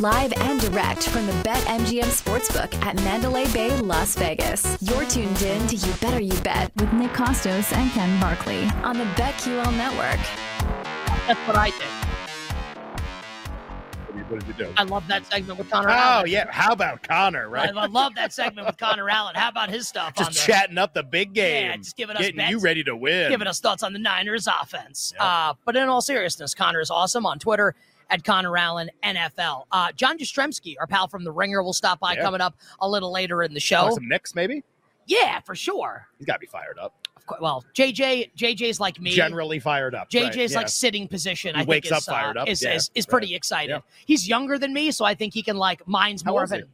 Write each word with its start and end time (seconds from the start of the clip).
Live 0.00 0.32
and 0.36 0.60
direct 0.60 1.08
from 1.08 1.26
the 1.26 1.32
BetMGM 1.42 2.04
Sportsbook 2.04 2.72
at 2.84 2.94
Mandalay 2.96 3.50
Bay, 3.52 3.76
Las 3.80 4.14
Vegas. 4.14 4.76
You're 4.80 5.04
tuned 5.06 5.40
in 5.42 5.66
to 5.66 5.76
You 5.76 5.92
Better 5.94 6.20
You 6.20 6.38
Bet 6.42 6.70
with 6.76 6.92
Nick 6.92 7.10
Costos 7.12 7.72
and 7.72 7.90
Ken 7.90 8.20
Barkley 8.20 8.64
on 8.84 8.96
the 8.98 9.04
BetQL 9.16 9.76
Network. 9.76 10.20
That's 11.26 11.40
what 11.48 11.56
I 11.56 11.70
did. 11.70 11.88
What 14.28 14.40
did 14.40 14.48
you 14.48 14.66
do? 14.66 14.72
I 14.76 14.82
love 14.82 15.08
that 15.08 15.24
segment 15.24 15.58
with 15.58 15.70
Connor 15.70 15.88
Oh 15.88 15.92
Allen. 15.92 16.30
yeah, 16.30 16.50
how 16.50 16.72
about 16.72 17.02
Connor? 17.02 17.48
Right, 17.48 17.74
I, 17.74 17.84
I 17.84 17.86
love 17.86 18.14
that 18.16 18.30
segment 18.34 18.66
with 18.66 18.76
Connor 18.76 19.08
Allen. 19.08 19.34
How 19.34 19.48
about 19.48 19.70
his 19.70 19.88
stuff 19.88 20.12
on 20.18 20.26
just 20.26 20.46
the, 20.46 20.52
chatting 20.52 20.76
up 20.76 20.92
the 20.92 21.02
big 21.02 21.32
game. 21.32 21.70
Yeah, 21.70 21.76
just 21.78 21.96
giving 21.96 22.14
us 22.14 22.20
getting 22.20 22.36
bets. 22.36 22.50
you 22.50 22.58
ready 22.58 22.84
to 22.84 22.94
win. 22.94 23.30
giving 23.30 23.46
us 23.48 23.58
thoughts 23.58 23.82
on 23.82 23.94
the 23.94 23.98
Niners 23.98 24.46
offense. 24.46 25.14
Yep. 25.14 25.22
Uh, 25.22 25.54
but 25.64 25.76
in 25.76 25.88
all 25.88 26.02
seriousness, 26.02 26.54
Connor 26.54 26.80
is 26.80 26.90
awesome 26.90 27.24
on 27.24 27.38
Twitter 27.38 27.74
at 28.10 28.24
Connor 28.24 28.56
Allen 28.56 28.90
NFL. 29.02 29.64
Uh, 29.70 29.92
John 29.92 30.18
Jastremski, 30.18 30.76
our 30.80 30.86
pal 30.86 31.08
from 31.08 31.24
the 31.24 31.32
Ringer, 31.32 31.62
will 31.62 31.72
stop 31.72 32.00
by 32.00 32.14
Yeah. 32.14 32.22
coming 32.22 32.40
up 32.40 32.56
a 32.80 32.88
little 32.88 33.12
later 33.12 33.42
in 33.42 33.52
the 33.54 33.60
Talk 33.60 33.88
show. 33.88 33.94
some 33.94 34.08
Knicks, 34.08 34.34
maybe. 34.34 34.62
Yeah, 35.06 35.40
for 35.40 35.54
sure. 35.54 36.06
He's 36.18 36.26
got 36.26 36.34
to 36.34 36.38
be 36.38 36.46
fired 36.46 36.78
up. 36.78 36.94
Of 37.16 37.26
course. 37.26 37.40
Well, 37.40 37.64
JJ, 37.74 38.30
JJ's 38.36 38.78
like 38.80 39.00
me. 39.00 39.10
Generally 39.10 39.60
fired 39.60 39.94
up. 39.94 40.10
JJ's 40.10 40.54
right, 40.54 40.62
like 40.62 40.68
sitting 40.68 41.08
position. 41.08 41.54
He 41.54 41.60
I 41.60 41.64
think 41.64 41.68
wakes 41.68 41.86
is, 41.86 41.92
up 41.92 42.02
fired 42.04 42.36
uh, 42.36 42.42
up. 42.42 42.48
Is, 42.48 42.62
Yeah, 42.62 42.74
is, 42.74 42.90
is 42.94 43.04
right. 43.06 43.10
pretty 43.10 43.34
excited. 43.34 43.72
Yeah. 43.72 43.80
He's 44.06 44.28
younger 44.28 44.58
than 44.58 44.72
me, 44.72 44.90
so 44.90 45.04
I 45.04 45.14
think 45.14 45.34
he 45.34 45.42
can 45.42 45.56
like 45.56 45.86
mine's 45.86 46.22
How 46.22 46.32
more 46.32 46.44
of 46.44 46.52
is 46.52 46.60
an. 46.60 46.68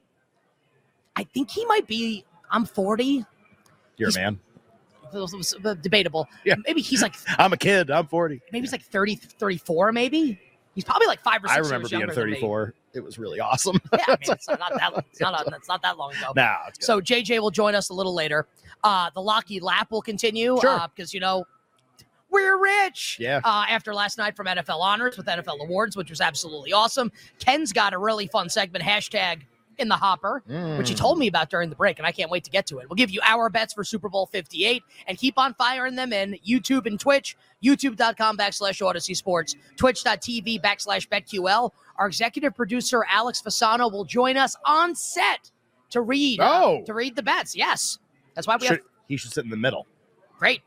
I 1.16 1.24
think 1.24 1.50
he 1.50 1.64
might 1.66 1.86
be. 1.86 2.24
I'm 2.50 2.64
40. 2.66 3.24
You're 3.96 4.10
a 4.10 4.14
man. 4.14 4.38
It 5.12 5.16
it 5.16 5.66
uh, 5.66 5.74
debatable. 5.74 6.28
Yeah. 6.44 6.56
Maybe 6.66 6.80
he's 6.80 7.02
like 7.02 7.14
I'm 7.38 7.52
a 7.52 7.56
kid. 7.56 7.90
I'm 7.90 8.06
40. 8.06 8.40
maybe 8.52 8.62
he's 8.62 8.72
like 8.72 8.82
30, 8.82 9.14
34. 9.16 9.92
Maybe 9.92 10.40
he's 10.74 10.84
probably 10.84 11.06
like 11.06 11.20
five 11.20 11.42
or 11.44 11.48
six 11.48 11.56
I 11.56 11.60
remember 11.60 11.88
being 11.88 12.00
younger 12.00 12.14
than 12.14 12.26
me. 12.26 12.32
34. 12.34 12.74
It 12.94 13.02
was 13.04 13.18
really 13.18 13.40
awesome. 13.40 13.78
Yeah, 13.92 13.98
I 14.06 14.10
mean, 14.12 14.18
it's 14.22 14.48
not 14.48 14.58
that. 14.58 14.92
It's 15.10 15.20
not, 15.20 15.46
it's 15.54 15.68
not 15.68 15.82
that 15.82 15.96
long 15.98 16.12
ago. 16.12 16.32
nah. 16.36 16.56
So 16.80 17.00
JJ 17.00 17.40
will 17.40 17.50
join 17.50 17.74
us 17.74 17.88
a 17.88 17.94
little 17.94 18.14
later. 18.14 18.46
Uh, 18.82 19.10
the 19.14 19.20
Lockheed 19.22 19.62
lap 19.62 19.90
will 19.90 20.02
continue 20.02 20.58
Sure. 20.60 20.86
because 20.94 21.12
you 21.14 21.20
know 21.20 21.44
we're 22.30 22.60
rich. 22.60 23.16
Yeah. 23.20 23.40
Uh, 23.44 23.64
after 23.68 23.94
last 23.94 24.18
night 24.18 24.36
from 24.36 24.46
NFL 24.46 24.80
Honors 24.80 25.16
with 25.16 25.26
NFL 25.26 25.60
Awards, 25.60 25.96
which 25.96 26.10
was 26.10 26.20
absolutely 26.20 26.72
awesome. 26.72 27.10
Ken's 27.38 27.72
got 27.72 27.92
a 27.94 27.98
really 27.98 28.26
fun 28.26 28.48
segment. 28.48 28.84
Hashtag 28.84 29.42
in 29.78 29.88
the 29.88 29.96
hopper, 29.96 30.42
which 30.78 30.88
he 30.88 30.94
Mm. 30.94 30.98
told 30.98 31.18
me 31.18 31.26
about 31.26 31.50
during 31.50 31.70
the 31.70 31.76
break, 31.76 31.98
and 31.98 32.06
I 32.06 32.12
can't 32.12 32.30
wait 32.30 32.44
to 32.44 32.50
get 32.50 32.66
to 32.68 32.78
it. 32.78 32.88
We'll 32.88 32.96
give 32.96 33.10
you 33.10 33.20
our 33.24 33.48
bets 33.50 33.72
for 33.74 33.84
Super 33.84 34.08
Bowl 34.08 34.26
58 34.26 34.82
and 35.06 35.16
keep 35.18 35.38
on 35.38 35.54
firing 35.54 35.94
them 35.94 36.12
in 36.12 36.38
YouTube 36.46 36.86
and 36.86 36.98
Twitch, 36.98 37.36
youtube.com 37.62 38.36
backslash 38.36 38.80
Audacy 38.80 39.16
Sports, 39.16 39.54
twitch.tv 39.76 40.60
backslash 40.60 41.08
BetQL. 41.08 41.70
Our 41.96 42.06
executive 42.06 42.54
producer, 42.54 43.04
Alex 43.08 43.40
Fasano, 43.42 43.90
will 43.90 44.04
join 44.04 44.36
us 44.36 44.56
on 44.64 44.94
set 44.94 45.50
to 45.90 46.00
read 46.00 46.40
uh, 46.40 46.60
Oh. 46.64 46.82
to 46.86 46.94
read 46.94 47.16
the 47.16 47.22
bets. 47.22 47.54
Yes. 47.54 47.98
That's 48.34 48.46
why 48.46 48.56
we 48.56 48.66
Should- 48.66 48.78
have 48.78 48.86
he 49.08 49.16
should 49.16 49.32
sit 49.32 49.44
in 49.44 49.50
the 49.50 49.56
middle. 49.56 49.86
great. 50.38 50.62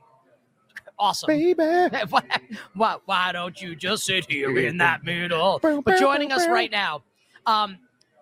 Awesome. 0.99 1.27
Baby. 1.27 1.63
why, 2.73 2.97
why 3.05 3.31
don't 3.31 3.61
you 3.61 3.75
just 3.75 4.03
sit 4.05 4.25
here 4.31 4.57
in 4.57 4.77
that 4.77 5.03
middle? 5.03 5.59
But 5.61 5.99
joining 5.99 6.31
us 6.31 6.47
right 6.47 6.71
now, 6.71 7.03
um, 7.45 7.77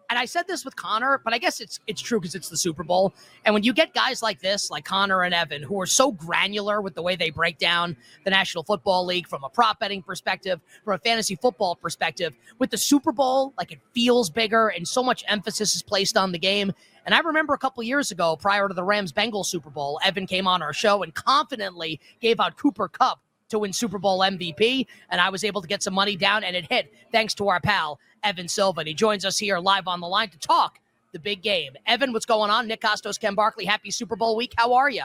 and 0.09 0.19
I 0.19 0.25
said 0.25 0.47
this 0.47 0.65
with 0.65 0.75
Connor, 0.75 1.21
but 1.23 1.33
I 1.33 1.37
guess 1.37 1.61
it's 1.61 1.79
it's 1.87 2.01
true 2.01 2.19
because 2.19 2.35
it's 2.35 2.49
the 2.49 2.57
Super 2.57 2.83
Bowl. 2.83 3.13
And 3.45 3.53
when 3.53 3.63
you 3.63 3.73
get 3.73 3.93
guys 3.93 4.21
like 4.21 4.39
this, 4.39 4.69
like 4.69 4.85
Connor 4.85 5.23
and 5.23 5.33
Evan, 5.33 5.63
who 5.63 5.79
are 5.81 5.85
so 5.85 6.11
granular 6.11 6.81
with 6.81 6.95
the 6.95 7.01
way 7.01 7.15
they 7.15 7.29
break 7.29 7.57
down 7.57 7.95
the 8.23 8.29
National 8.29 8.63
Football 8.63 9.05
League 9.05 9.27
from 9.27 9.43
a 9.43 9.49
prop 9.49 9.79
betting 9.79 10.01
perspective, 10.01 10.59
from 10.83 10.95
a 10.95 10.99
fantasy 10.99 11.35
football 11.35 11.75
perspective, 11.75 12.35
with 12.59 12.69
the 12.69 12.77
Super 12.77 13.11
Bowl, 13.11 13.53
like 13.57 13.71
it 13.71 13.79
feels 13.93 14.29
bigger 14.29 14.69
and 14.69 14.87
so 14.87 15.03
much 15.03 15.23
emphasis 15.27 15.75
is 15.75 15.83
placed 15.83 16.17
on 16.17 16.31
the 16.31 16.39
game. 16.39 16.71
And 17.05 17.13
I 17.13 17.19
remember 17.19 17.53
a 17.53 17.57
couple 17.57 17.83
years 17.83 18.11
ago, 18.11 18.35
prior 18.35 18.67
to 18.67 18.73
the 18.73 18.83
Rams 18.83 19.11
Bengals 19.11 19.45
Super 19.45 19.69
Bowl, 19.69 19.99
Evan 20.03 20.25
came 20.25 20.47
on 20.47 20.61
our 20.61 20.73
show 20.73 21.03
and 21.03 21.13
confidently 21.13 21.99
gave 22.19 22.39
out 22.39 22.57
Cooper 22.57 22.87
Kupp 22.87 23.19
to 23.49 23.59
win 23.59 23.73
Super 23.73 23.97
Bowl 23.97 24.19
MVP. 24.19 24.87
And 25.09 25.21
I 25.21 25.29
was 25.29 25.43
able 25.43 25.61
to 25.61 25.67
get 25.67 25.83
some 25.83 25.93
money 25.93 26.15
down, 26.15 26.43
and 26.43 26.55
it 26.55 26.71
hit 26.71 26.93
thanks 27.11 27.33
to 27.35 27.47
our 27.49 27.59
pal, 27.59 27.99
Evan 28.23 28.47
Silva. 28.47 28.81
And 28.81 28.87
he 28.87 28.93
joins 28.93 29.25
us 29.25 29.37
here 29.37 29.59
live 29.59 29.87
on 29.87 29.99
the 29.99 30.07
line 30.07 30.29
to 30.29 30.39
talk 30.39 30.79
the 31.13 31.19
big 31.19 31.41
game. 31.41 31.73
Evan, 31.87 32.11
what's 32.11 32.25
going 32.25 32.51
on? 32.51 32.67
Nick 32.67 32.81
Costos, 32.81 33.19
Ken 33.19 33.35
Barkley, 33.35 33.65
happy 33.65 33.89
Super 33.89 34.15
Bowl 34.15 34.35
week. 34.35 34.53
How 34.57 34.73
are 34.73 34.89
you? 34.89 35.03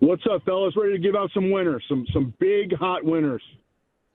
What's 0.00 0.24
up, 0.30 0.44
fellas? 0.44 0.74
Ready 0.76 0.92
to 0.92 0.98
give 0.98 1.14
out 1.14 1.30
some 1.32 1.50
winners, 1.50 1.82
some 1.88 2.06
some 2.12 2.34
big 2.38 2.76
hot 2.76 3.04
winners. 3.04 3.42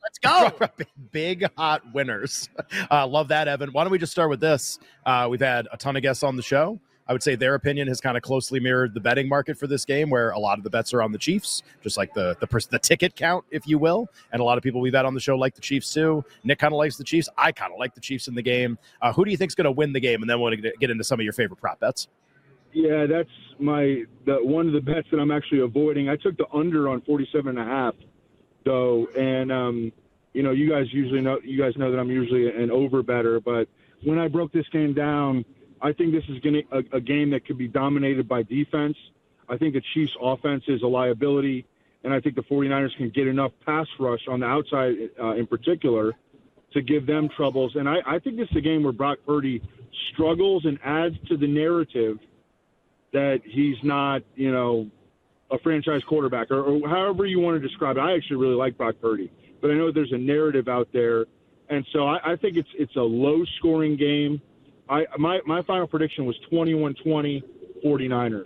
Let's 0.04 0.20
go. 0.20 0.52
big, 0.78 0.88
big 1.12 1.50
hot 1.58 1.82
winners. 1.94 2.50
Uh, 2.90 3.08
love 3.08 3.30
that, 3.30 3.48
Evan. 3.48 3.70
Why 3.72 3.84
don't 3.84 3.92
we 3.92 4.00
just 4.00 4.12
start 4.12 4.30
with 4.30 4.40
this? 4.40 4.80
Uh, 5.06 5.28
we've 5.30 5.42
had 5.42 5.68
a 5.72 5.78
ton 5.78 5.96
of 5.96 6.02
guests 6.02 6.24
on 6.24 6.36
the 6.36 6.42
show. 6.42 6.80
I 7.08 7.14
would 7.14 7.24
say 7.24 7.36
their 7.36 7.56
opinion 7.56 7.88
has 7.88 8.00
kind 8.00 8.16
of 8.16 8.24
closely 8.24 8.60
mirrored 8.60 8.94
the 8.94 9.00
betting 9.00 9.28
market 9.28 9.58
for 9.58 9.68
this 9.68 9.86
game, 9.86 10.10
where 10.10 10.32
a 10.32 10.40
lot 10.40 10.58
of 10.58 10.64
the 10.64 10.70
bets 10.70 10.94
are 10.94 11.02
on 11.02 11.12
the 11.12 11.18
Chiefs, 11.18 11.64
just 11.82 11.98
like 11.98 12.14
the 12.14 12.38
the, 12.40 12.68
the 12.70 12.80
ticket 12.80 13.16
count, 13.16 13.46
if 13.52 13.68
you 13.68 13.78
will. 13.78 14.10
And 14.32 14.42
a 14.42 14.44
lot 14.44 14.58
of 14.58 14.64
people 14.64 14.82
we've 14.82 14.94
had 14.94 15.06
on 15.06 15.14
the 15.14 15.20
show 15.20 15.36
like 15.36 15.56
the 15.56 15.62
Chiefs 15.62 15.94
too. 15.94 16.24
Nick 16.44 16.60
kind 16.60 16.74
of 16.74 16.78
likes 16.78 16.98
the 16.98 17.04
Chiefs. 17.04 17.30
I 17.38 17.52
kind 17.52 17.74
of 17.74 17.80
like 17.80 17.96
the 17.96 18.02
Chiefs 18.02 18.28
in 18.28 18.36
the 18.36 18.42
game. 18.42 18.78
Uh, 19.02 19.12
who 19.14 19.26
do 19.26 19.32
you 19.32 19.38
think's 19.38 19.56
going 19.56 19.66
to 19.66 19.72
win 19.72 19.94
the 19.94 20.00
game? 20.00 20.22
And 20.22 20.30
then 20.30 20.40
we'll 20.40 20.56
get 20.56 20.90
into 20.90 21.04
some 21.04 21.20
of 21.20 21.24
your 21.24 21.34
favorite 21.34 21.60
prop 21.60 21.80
bets. 21.80 22.08
Yeah, 22.74 23.06
that's 23.06 23.30
my 23.60 24.04
the 24.26 24.38
one 24.42 24.68
of 24.68 24.74
the 24.74 24.82
bets 24.82 25.08
that 25.12 25.20
I'm 25.20 25.32
actually 25.32 25.60
avoiding. 25.60 26.10
I 26.10 26.16
took 26.16 26.38
the 26.38 26.46
under 26.54 26.88
on 26.90 27.02
47 27.02 27.50
and 27.50 27.60
a 27.60 27.64
half, 27.64 27.96
though, 28.64 29.08
and 29.18 29.52
um, 29.52 29.92
you 30.34 30.44
know, 30.44 30.52
you 30.52 30.70
guys 30.70 30.86
usually 30.92 31.22
know 31.22 31.40
you 31.44 31.62
guys 31.62 31.74
know 31.76 31.92
that 31.92 32.00
I'm 32.00 32.10
usually 32.10 32.48
an 32.50 32.72
over 32.72 33.04
better, 33.04 33.40
but 33.40 33.68
when 34.04 34.18
I 34.18 34.28
broke 34.28 34.52
this 34.52 34.66
game 34.72 34.94
down, 34.94 35.46
I 35.82 35.94
think 35.94 36.14
this 36.14 36.24
is 36.30 36.40
going 36.40 36.64
to 36.64 36.78
a, 36.78 36.98
a 36.98 37.02
game 37.02 37.32
that 37.32 37.46
could 37.46 37.58
be 37.58 37.68
dominated 37.68 38.28
by 38.28 38.44
defense. 38.44 38.96
I 39.50 39.58
think 39.58 39.74
the 39.74 39.82
Chiefs' 39.94 40.12
offense 40.22 40.64
is 40.68 40.82
a 40.84 40.88
liability, 40.88 41.66
and 42.04 42.14
I 42.14 42.20
think 42.20 42.36
the 42.36 42.44
49ers 42.44 42.96
can 42.98 43.10
get 43.10 43.28
enough 43.28 43.52
pass 43.66 43.88
rush 44.00 44.22
on 44.30 44.40
the 44.42 44.46
outside, 44.46 44.94
uh, 45.20 45.32
in 45.36 45.48
particular, 45.48 46.14
to 46.74 46.82
give 46.82 47.06
them 47.06 47.30
troubles. 47.36 47.74
And 47.76 47.90
I, 47.90 47.98
I 48.06 48.20
think 48.20 48.38
this 48.38 48.48
is 48.52 48.58
a 48.58 48.62
game 48.62 48.84
where 48.84 48.94
Brock 48.94 49.18
Purdy 49.26 49.62
struggles 50.14 50.66
and 50.66 50.80
adds 50.84 51.16
to 51.28 51.38
the 51.38 51.48
narrative 51.48 52.18
that 53.12 53.42
he's 53.44 53.76
not, 53.84 54.22
you 54.36 54.52
know, 54.52 54.90
a 55.52 55.60
franchise 55.60 56.02
quarterback 56.08 56.50
or, 56.50 56.62
or 56.62 56.88
however 56.88 57.26
you 57.26 57.40
want 57.40 57.62
to 57.62 57.68
describe 57.68 57.98
it. 57.98 58.00
I 58.00 58.16
actually 58.16 58.38
really 58.38 58.56
like 58.56 58.78
Brock 58.78 58.96
Purdy, 59.02 59.30
but 59.62 59.70
I 59.70 59.74
know 59.74 59.92
there's 59.92 60.14
a 60.14 60.18
narrative 60.18 60.68
out 60.70 60.88
there. 60.94 61.26
And 61.70 61.86
so 61.92 62.08
I, 62.08 62.34
I 62.34 62.36
think 62.36 62.58
it's 62.58 62.70
it's 62.78 62.96
a 62.96 63.02
low 63.02 63.44
scoring 63.58 63.98
game. 63.98 64.42
I 64.92 65.06
my, 65.18 65.40
my 65.46 65.64
final 65.64 65.88
prediction 65.88 66.26
was 66.26 66.36
21-20 66.52 67.42
49ers. 67.84 68.44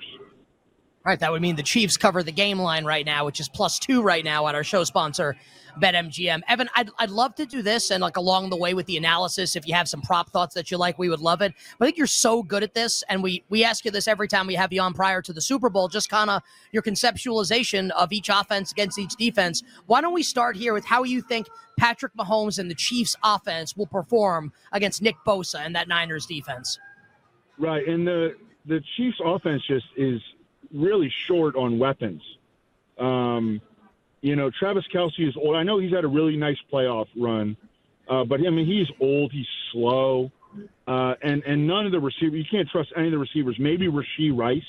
Right, 1.05 1.19
that 1.19 1.31
would 1.31 1.41
mean 1.43 1.55
the 1.55 1.61
Chiefs 1.61 1.97
cover 1.97 2.23
the 2.23 2.31
game 2.31 2.57
line 2.57 2.83
right 2.83 3.05
now, 3.05 3.25
which 3.25 3.39
is 3.39 3.47
plus 3.47 3.77
two 3.77 4.01
right 4.01 4.25
now 4.25 4.47
at 4.47 4.55
our 4.55 4.63
show 4.63 4.83
sponsor, 4.83 5.35
BetMGM. 5.79 6.41
Evan, 6.47 6.67
I'd, 6.75 6.89
I'd 6.97 7.11
love 7.11 7.35
to 7.35 7.45
do 7.45 7.61
this 7.61 7.91
and 7.91 8.01
like 8.01 8.17
along 8.17 8.49
the 8.49 8.55
way 8.55 8.73
with 8.73 8.87
the 8.87 8.97
analysis, 8.97 9.55
if 9.55 9.67
you 9.67 9.75
have 9.75 9.87
some 9.87 10.01
prop 10.01 10.31
thoughts 10.31 10.55
that 10.55 10.71
you 10.71 10.77
like, 10.77 10.97
we 10.97 11.07
would 11.07 11.19
love 11.19 11.43
it. 11.43 11.53
But 11.77 11.85
I 11.85 11.87
think 11.89 11.99
you're 11.99 12.07
so 12.07 12.41
good 12.41 12.63
at 12.63 12.73
this, 12.73 13.03
and 13.07 13.21
we 13.21 13.43
we 13.49 13.63
ask 13.63 13.85
you 13.85 13.91
this 13.91 14.07
every 14.07 14.27
time 14.27 14.47
we 14.47 14.55
have 14.55 14.73
you 14.73 14.81
on 14.81 14.95
prior 14.95 15.21
to 15.21 15.31
the 15.31 15.41
Super 15.41 15.69
Bowl, 15.69 15.89
just 15.89 16.09
kind 16.09 16.31
of 16.31 16.41
your 16.71 16.81
conceptualization 16.81 17.91
of 17.91 18.11
each 18.11 18.29
offense 18.29 18.71
against 18.71 18.97
each 18.97 19.15
defense. 19.15 19.61
Why 19.85 20.01
don't 20.01 20.13
we 20.13 20.23
start 20.23 20.55
here 20.55 20.73
with 20.73 20.85
how 20.85 21.03
you 21.03 21.21
think 21.21 21.45
Patrick 21.77 22.15
Mahomes 22.15 22.57
and 22.57 22.67
the 22.67 22.75
Chiefs 22.75 23.15
offense 23.23 23.77
will 23.77 23.85
perform 23.85 24.51
against 24.71 25.03
Nick 25.03 25.17
Bosa 25.27 25.59
and 25.63 25.75
that 25.75 25.87
Niners 25.87 26.25
defense? 26.25 26.79
Right, 27.59 27.87
and 27.87 28.07
the 28.07 28.29
the 28.65 28.81
Chiefs 28.97 29.17
offense 29.23 29.61
just 29.67 29.85
is 29.97 30.19
really 30.75 31.11
short 31.27 31.55
on 31.55 31.79
weapons. 31.79 32.21
Um, 32.97 33.61
you 34.21 34.35
know, 34.35 34.49
Travis 34.49 34.85
Kelce 34.93 35.27
is 35.27 35.35
old. 35.37 35.55
I 35.55 35.63
know 35.63 35.77
he's 35.79 35.93
had 35.93 36.03
a 36.03 36.07
really 36.07 36.35
nice 36.35 36.57
playoff 36.71 37.07
run, 37.15 37.57
uh, 38.07 38.23
but 38.23 38.39
I 38.45 38.49
mean, 38.49 38.65
he's 38.65 38.87
old. 38.99 39.31
He's 39.31 39.47
slow, 39.71 40.31
uh, 40.87 41.15
and 41.21 41.43
and 41.43 41.67
none 41.67 41.85
of 41.85 41.91
the 41.91 41.99
receivers. 41.99 42.33
You 42.39 42.45
can't 42.49 42.67
trust 42.69 42.91
any 42.95 43.07
of 43.07 43.11
the 43.11 43.19
receivers. 43.19 43.57
Maybe 43.59 43.87
Rashee 43.87 44.35
Rice, 44.35 44.63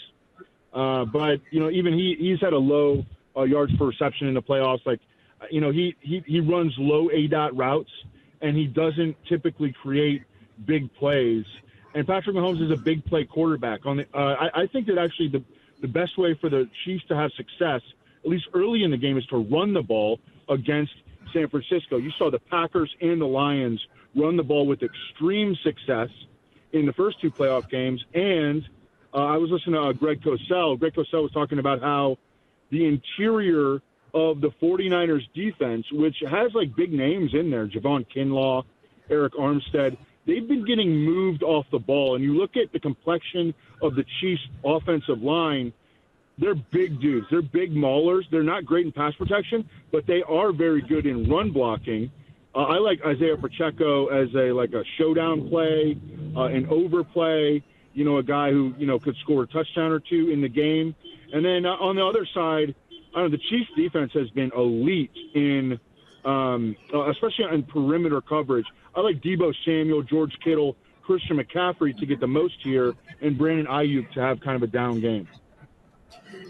uh, 0.73 1.07
but 1.07 1.41
you 1.51 1.61
know, 1.61 1.71
even 1.71 1.95
he 1.95 2.17
he's 2.19 2.41
had 2.41 2.53
a 2.53 2.59
low 2.59 3.05
uh, 3.37 3.43
yards 3.43 3.75
per 3.77 3.87
reception 3.87 4.29
in 4.29 4.35
the 4.35 4.43
playoffs. 4.43 4.85
Like, 4.85 5.01
you 5.51 5.61
know, 5.61 5.71
he 5.71 5.97
he 6.01 6.23
he 6.27 6.41
runs 6.41 6.75
low 6.77 7.09
aDOT 7.09 7.51
routes, 7.55 7.91
and 8.43 8.57
he 8.57 8.67
doesn't 8.67 9.17
typically 9.27 9.73
create 9.73 10.23
big 10.65 10.93
plays. 10.95 11.45
And 11.95 12.07
Patrick 12.07 12.37
Mahomes 12.37 12.63
is 12.63 12.71
a 12.71 12.77
big 12.77 13.07
play 13.07 13.25
quarterback. 13.25 13.87
On 13.87 13.97
the, 13.97 14.07
uh, 14.13 14.37
I, 14.55 14.63
I 14.63 14.67
think 14.67 14.87
that 14.89 14.99
actually 14.99 15.29
the 15.29 15.43
the 15.81 15.89
best 15.89 16.17
way 16.19 16.35
for 16.41 16.49
the 16.49 16.69
Chiefs 16.85 17.05
to 17.09 17.17
have 17.17 17.31
success, 17.37 17.83
at 18.25 18.31
least 18.31 18.47
early 18.55 18.83
in 18.83 18.91
the 18.91 18.97
game, 18.97 19.19
is 19.19 19.27
to 19.27 19.37
run 19.37 19.73
the 19.73 19.83
ball 19.83 20.19
against 20.49 20.93
San 21.33 21.49
Francisco. 21.49 21.97
You 21.97 22.11
saw 22.19 22.31
the 22.31 22.39
Packers 22.39 22.95
and 23.01 23.21
the 23.21 23.27
Lions 23.27 23.85
run 24.15 24.37
the 24.37 24.43
ball 24.43 24.67
with 24.67 24.83
extreme 24.83 25.55
success 25.63 26.09
in 26.73 26.87
the 26.87 26.93
first 26.93 27.21
two 27.21 27.31
playoff 27.31 27.69
games. 27.69 28.05
And 28.15 28.63
uh, 29.15 29.19
I 29.19 29.37
was 29.37 29.51
listening 29.51 29.75
to 29.75 29.89
uh, 29.89 29.93
Greg 29.93 30.23
Cosell. 30.23 30.79
Greg 30.79 30.95
Cosell 30.95 31.23
was 31.23 31.33
talking 31.33 31.59
about 31.59 31.81
how 31.81 32.19
the 32.71 32.87
interior 32.87 33.81
of 34.15 34.41
the 34.41 34.51
49ers 34.63 35.23
defense, 35.35 35.87
which 35.93 36.17
has 36.29 36.53
like 36.55 36.75
big 36.75 36.93
names 36.93 37.35
in 37.35 37.51
there, 37.51 37.67
Javon 37.67 38.07
Kinlaw, 38.15 38.65
Arik 39.11 39.33
Armstead, 39.33 39.97
they've 40.27 40.47
been 40.47 40.65
getting 40.65 40.91
moved 40.91 41.43
off 41.43 41.67
the 41.71 41.79
ball. 41.79 42.15
And 42.15 42.25
you 42.25 42.35
look 42.35 42.57
at 42.57 42.73
the 42.73 42.81
complexion 42.81 43.55
of 43.83 43.95
the 43.95 44.05
Chiefs' 44.21 44.43
offensive 44.65 45.23
line, 45.23 45.73
they're 46.39 46.55
big 46.55 47.01
dudes. 47.01 47.27
They're 47.31 47.43
big 47.43 47.75
maulers. 47.75 48.25
They're 48.31 48.43
not 48.43 48.65
great 48.65 48.87
in 48.87 48.93
pass 48.93 49.15
protection, 49.15 49.69
but 49.91 50.07
they 50.07 50.23
are 50.23 50.53
very 50.53 50.83
good 50.83 51.07
in 51.07 51.29
run 51.31 51.51
blocking. 51.51 52.11
Uh, 52.55 52.65
I 52.65 52.79
like 52.79 53.01
Isaiah 53.05 53.37
Pacheco 53.37 54.09
as 54.09 54.29
a 54.35 54.53
like 54.53 54.73
a 54.73 54.83
showdown 54.99 55.49
play, 55.49 55.97
uh, 56.37 56.45
an 56.45 56.67
overplay. 56.69 57.63
You 57.95 58.05
know, 58.05 58.19
a 58.19 58.23
guy 58.23 58.51
who 58.51 58.75
you 58.79 58.87
know 58.87 58.99
could 58.99 59.17
score 59.23 59.45
a 59.45 59.47
touchdown 59.47 59.93
or 59.93 60.01
two 60.01 60.31
in 60.31 60.43
the 60.43 60.49
game. 60.49 60.95
And 61.33 61.45
then 61.45 61.67
uh, 61.67 61.71
on 61.71 61.97
the 61.97 62.05
other 62.05 62.27
side, 62.35 62.75
I 63.15 63.21
don't 63.21 63.31
know, 63.31 63.37
the 63.37 63.43
Chiefs' 63.49 63.71
defense 63.77 64.13
has 64.13 64.29
been 64.31 64.51
elite 64.55 65.11
in, 65.35 65.81
um, 66.27 66.77
uh, 66.93 67.09
especially 67.11 67.47
in 67.53 67.63
perimeter 67.63 68.21
coverage. 68.21 68.67
I 68.95 69.01
like 69.01 69.23
Deebo 69.23 69.55
Samuel, 69.65 70.03
George 70.03 70.37
Kittle, 70.43 70.77
Christian 71.03 71.39
McCaffrey 71.39 71.97
to 71.99 72.07
get 72.07 72.21
the 72.21 72.27
most 72.27 72.57
here, 72.63 72.95
and 73.23 73.39
Brandon 73.39 73.67
Aiyuk 73.67 74.11
to 74.13 74.21
have 74.21 74.41
kind 74.41 74.57
of 74.57 74.63
a 74.63 74.67
down 74.67 75.01
game. 75.01 75.29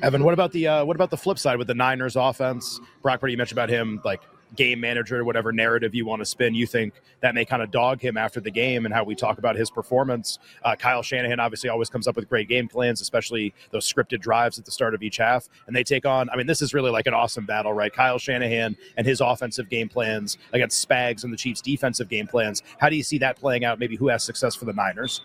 Evan, 0.03 0.25
what 0.25 0.35
about 0.35 0.53
the 0.53 0.67
uh, 0.67 0.85
what 0.85 0.97
about 0.97 1.11
the 1.11 1.17
flip 1.17 1.39
side 1.39 1.59
with 1.59 1.67
the 1.67 1.75
Niners 1.75 2.17
offense? 2.17 2.81
Brock 3.03 3.21
Purdy, 3.21 3.33
you 3.33 3.37
mentioned 3.37 3.59
about 3.59 3.69
him 3.69 4.01
like 4.05 4.23
game 4.55 4.81
manager, 4.81 5.25
whatever 5.25 5.53
narrative 5.53 5.95
you 5.95 6.07
want 6.07 6.21
to 6.21 6.27
spin, 6.27 6.55
you 6.55 6.67
think 6.67 6.95
that 7.21 7.35
may 7.35 7.45
kind 7.45 7.63
of 7.63 7.71
dog 7.71 8.01
him 8.01 8.17
after 8.17 8.41
the 8.41 8.51
game 8.51 8.85
and 8.85 8.95
how 8.95 9.03
we 9.03 9.15
talk 9.15 9.39
about 9.39 9.57
his 9.57 9.71
performance. 9.71 10.39
Uh, 10.63 10.77
Kyle 10.77 11.03
Shanahan 11.03 11.41
obviously 11.41 11.69
always 11.71 11.89
comes 11.89 12.07
up 12.07 12.17
with 12.17 12.29
great 12.29 12.49
game 12.49 12.69
plans, 12.69 13.01
especially 13.01 13.53
those 13.71 13.91
scripted 13.91 14.21
drives 14.21 14.59
at 14.59 14.65
the 14.65 14.71
start 14.71 14.95
of 14.95 15.03
each 15.03 15.17
half. 15.17 15.49
And 15.67 15.75
they 15.75 15.83
take 15.83 16.07
on, 16.07 16.31
I 16.31 16.37
mean, 16.37 16.47
this 16.47 16.63
is 16.63 16.75
really 16.75 16.91
like 16.91 17.07
an 17.07 17.15
awesome 17.15 17.47
battle, 17.47 17.73
right? 17.73 17.93
Kyle 17.93 18.19
Shanahan 18.19 18.77
and 18.97 19.07
his 19.07 19.21
offensive 19.21 19.69
game 19.69 19.89
plans 19.89 20.39
against 20.53 20.87
Spags 20.87 21.25
and 21.25 21.33
the 21.33 21.37
Chiefs' 21.37 21.61
defensive 21.61 22.09
game 22.09 22.27
plans. 22.27 22.63
How 22.79 22.89
do 22.89 22.97
you 22.97 23.03
see 23.03 23.19
that 23.19 23.37
playing 23.37 23.65
out? 23.65 23.79
Maybe 23.79 23.97
who 23.97 24.09
has 24.09 24.23
success 24.23 24.55
for 24.55 24.65
the 24.65 24.73
Niners? 24.73 25.23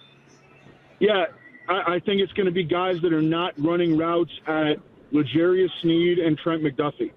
Yeah, 0.99 1.25
I, 1.67 1.95
I 1.95 1.99
think 1.99 2.21
it's 2.21 2.33
going 2.33 2.45
to 2.45 2.51
be 2.51 2.63
guys 2.63 3.01
that 3.01 3.13
are 3.13 3.21
not 3.21 3.53
running 3.57 3.97
routes 3.97 4.31
at 4.47 4.77
L'Jarius 5.11 5.69
Sneed 5.81 6.19
and 6.19 6.37
Trent 6.37 6.63
McDuffie. 6.63 7.11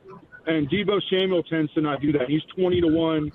And 0.46 0.68
Deebo 0.68 1.00
Samuel 1.10 1.42
tends 1.42 1.72
to 1.74 1.80
not 1.80 2.00
do 2.00 2.12
that. 2.12 2.28
He's 2.28 2.42
20 2.56 2.82
to 2.82 2.88
1, 2.88 3.32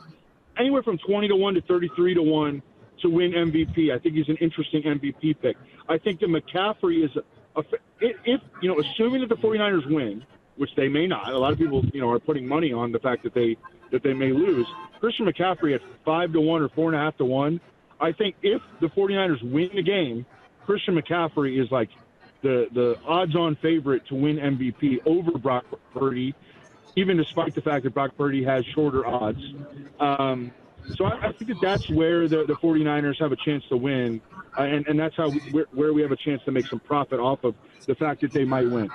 anywhere 0.58 0.84
from 0.84 0.98
20 0.98 1.28
to 1.30 1.36
1 1.36 1.54
to 1.56 1.62
33 1.62 2.14
to 2.16 2.22
1 2.22 2.62
to 3.02 3.10
win 3.10 3.32
MVP. 3.32 3.94
I 3.94 4.00
think 4.00 4.16
he's 4.16 4.30
an 4.30 4.38
interesting 4.38 4.84
MVP 4.84 5.42
pick. 5.42 5.58
I 5.88 5.98
think 5.98 6.20
that 6.20 6.30
McCaffrey 6.30 7.04
is, 7.04 7.12
a, 7.56 7.64
if, 8.00 8.42
you 8.62 8.70
know, 8.70 8.80
assuming 8.80 9.22
that 9.22 9.30
the 9.30 9.36
49ers 9.36 9.90
win, 9.92 10.26
which 10.58 10.70
they 10.76 10.88
may 10.88 11.08
not, 11.08 11.32
a 11.32 11.38
lot 11.38 11.54
of 11.54 11.58
people, 11.58 11.84
you 11.94 12.02
know, 12.02 12.12
are 12.12 12.20
putting 12.20 12.48
money 12.48 12.74
on 12.74 12.92
the 12.92 13.00
fact 13.00 13.24
that 13.24 13.34
they 13.34 13.58
that 13.92 14.04
they 14.04 14.14
may 14.14 14.32
lose. 14.32 14.68
Christian 15.00 15.26
McCaffrey 15.26 15.74
at 15.74 15.82
5 16.06 16.34
to 16.34 16.42
1 16.42 16.62
or 16.62 16.70
4.5 16.70 17.18
to 17.18 17.26
1. 17.26 17.62
I 18.00 18.12
think 18.12 18.36
if 18.44 18.62
the 18.80 18.88
49ers 18.88 19.42
win 19.42 19.72
the 19.74 19.82
game, 19.82 20.28
Christian 20.66 20.96
McCaffrey 20.96 21.60
is 21.60 21.72
like 21.72 21.90
the, 22.42 22.68
the 22.72 23.00
odds 23.06 23.36
on 23.36 23.56
favorite 23.56 24.06
to 24.08 24.16
win 24.16 24.38
MVP 24.38 25.00
over 25.06 25.38
Brock 25.38 25.66
Purdy 25.94 26.36
even 26.96 27.18
despite 27.18 27.56
the 27.56 27.62
fact 27.62 27.84
that 27.84 27.94
Brock 27.94 28.12
Purdy 28.18 28.44
has 28.44 28.66
shorter 28.66 29.06
odds. 29.06 29.42
Um, 30.00 30.52
so 30.96 31.06
I, 31.06 31.28
I, 31.28 31.32
think 31.34 31.50
that 31.50 31.62
that's 31.62 31.90
where 31.90 32.28
the, 32.28 32.46
the 32.46 32.56
49ers 32.56 33.20
have 33.20 33.32
a 33.32 33.36
chance 33.36 33.64
to 33.70 33.78
win, 33.78 34.22
uh, 34.58 34.64
and, 34.64 34.88
and 34.88 35.00
that's 35.00 35.16
how 35.16 35.30
we, 35.30 35.40
where 35.74 35.94
we 35.94 36.02
have 36.02 36.12
a 36.12 36.16
chance 36.16 36.42
to 36.46 36.52
make 36.52 36.66
some 36.68 36.80
profit 36.80 37.20
off 37.20 37.44
of 37.44 37.54
the 37.86 37.96
fact 37.96 38.22
that 38.22 38.32
they 38.32 38.46
might 38.46 38.70
win. 38.70 38.90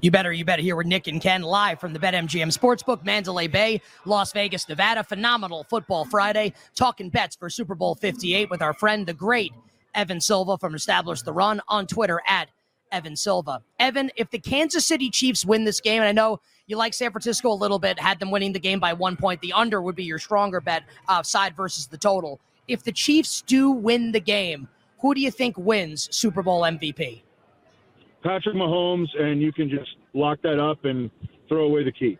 You 0.00 0.12
better, 0.12 0.32
you 0.32 0.44
better 0.44 0.62
hear 0.62 0.76
with 0.76 0.86
Nick 0.86 1.08
and 1.08 1.20
Ken 1.20 1.42
live 1.42 1.80
from 1.80 1.92
the 1.92 1.98
BetMGM 1.98 2.56
Sportsbook, 2.56 3.04
Mandalay 3.04 3.48
Bay, 3.48 3.80
Las 4.04 4.32
Vegas, 4.32 4.68
Nevada. 4.68 5.02
Phenomenal 5.02 5.64
football 5.64 6.04
Friday, 6.04 6.52
talking 6.76 7.10
bets 7.10 7.34
for 7.34 7.50
Super 7.50 7.74
Bowl 7.74 7.96
58 7.96 8.48
with 8.48 8.62
our 8.62 8.72
friend, 8.72 9.06
the 9.06 9.14
great 9.14 9.52
Evan 9.96 10.20
Silva 10.20 10.56
from 10.56 10.76
Establish 10.76 11.22
the 11.22 11.32
Run 11.32 11.60
on 11.66 11.88
Twitter 11.88 12.22
at 12.28 12.48
Evan 12.92 13.16
Silva. 13.16 13.62
Evan, 13.80 14.12
if 14.16 14.30
the 14.30 14.38
Kansas 14.38 14.86
City 14.86 15.10
Chiefs 15.10 15.44
win 15.44 15.64
this 15.64 15.80
game, 15.80 16.00
and 16.00 16.08
I 16.08 16.12
know 16.12 16.40
you 16.68 16.76
like 16.76 16.94
San 16.94 17.10
Francisco 17.10 17.50
a 17.50 17.54
little 17.54 17.78
bit, 17.78 17.98
had 17.98 18.20
them 18.20 18.30
winning 18.30 18.52
the 18.52 18.60
game 18.60 18.78
by 18.78 18.92
one 18.92 19.16
point, 19.16 19.40
the 19.40 19.52
under 19.52 19.82
would 19.82 19.96
be 19.96 20.04
your 20.04 20.18
stronger 20.18 20.60
bet 20.60 20.84
uh, 21.08 21.22
side 21.22 21.56
versus 21.56 21.86
the 21.86 21.96
total. 21.96 22.38
If 22.68 22.84
the 22.84 22.92
Chiefs 22.92 23.42
do 23.42 23.70
win 23.70 24.12
the 24.12 24.20
game, 24.20 24.68
who 25.00 25.14
do 25.14 25.20
you 25.20 25.30
think 25.30 25.56
wins 25.56 26.14
Super 26.14 26.42
Bowl 26.42 26.62
MVP? 26.62 27.22
Patrick 28.22 28.54
Mahomes, 28.54 29.08
and 29.18 29.40
you 29.40 29.52
can 29.52 29.70
just 29.70 29.96
lock 30.12 30.40
that 30.42 30.60
up 30.60 30.84
and 30.84 31.10
throw 31.48 31.64
away 31.64 31.84
the 31.84 31.92
key. 31.92 32.18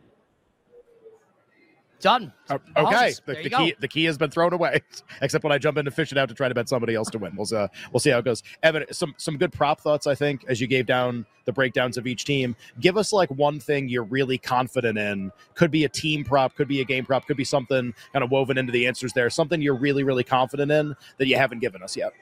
Done. 2.01 2.33
Uh, 2.49 2.59
okay, 2.77 3.13
the, 3.27 3.35
the 3.43 3.51
key 3.51 3.75
the 3.81 3.89
key 3.89 4.05
has 4.05 4.17
been 4.17 4.31
thrown 4.31 4.53
away. 4.53 4.81
Except 5.23 5.43
when 5.43 5.53
I 5.53 5.59
jump 5.59 5.79
into 5.79 5.91
fishing 5.91 6.17
out 6.17 6.29
to 6.29 6.35
try 6.35 6.49
to 6.49 6.55
bet 6.55 6.69
somebody 6.69 6.95
else 6.95 7.11
to 7.11 7.19
win. 7.19 7.35
We'll 7.35 7.53
uh, 7.53 7.67
we'll 7.93 8.01
see 8.01 8.11
how 8.11 8.19
it 8.19 8.25
goes. 8.25 8.45
Evan, 8.63 8.85
some 8.93 9.15
some 9.17 9.37
good 9.37 9.53
prop 9.53 9.81
thoughts 9.81 10.07
I 10.07 10.15
think 10.15 10.45
as 10.49 10.61
you 10.61 10.69
gave 10.69 10.87
down 10.87 11.27
the 11.45 11.53
breakdowns 11.53 11.97
of 11.97 12.07
each 12.07 12.25
team. 12.25 12.55
Give 12.79 12.97
us 12.97 13.13
like 13.13 13.31
one 13.31 13.59
thing 13.59 13.89
you're 13.89 14.05
really 14.05 14.39
confident 14.39 14.97
in. 14.97 15.33
Could 15.55 15.73
be 15.73 15.85
a 15.85 15.89
team 15.89 16.23
prop, 16.25 16.55
could 16.55 16.69
be 16.69 16.81
a 16.81 16.85
game 16.85 17.05
prop, 17.05 17.27
could 17.27 17.37
be 17.37 17.45
something 17.45 17.93
kind 18.13 18.23
of 18.23 18.31
woven 18.31 18.59
into 18.59 18.71
the 18.71 18.87
answers 18.87 19.13
there. 19.13 19.29
Something 19.29 19.61
you're 19.61 19.79
really 19.79 20.05
really 20.05 20.25
confident 20.25 20.71
in 20.71 20.95
that 21.17 21.27
you 21.27 21.37
haven't 21.37 21.59
given 21.59 21.83
us 21.83 21.97
yet. 21.97 22.13